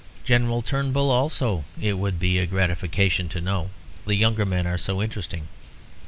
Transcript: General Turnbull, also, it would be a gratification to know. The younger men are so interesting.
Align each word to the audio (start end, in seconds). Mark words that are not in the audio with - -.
General 0.23 0.63
Turnbull, 0.63 1.11
also, 1.11 1.63
it 1.79 1.93
would 1.99 2.19
be 2.19 2.39
a 2.39 2.47
gratification 2.47 3.29
to 3.29 3.39
know. 3.39 3.69
The 4.07 4.15
younger 4.15 4.47
men 4.47 4.65
are 4.65 4.79
so 4.79 4.99
interesting. 4.99 5.47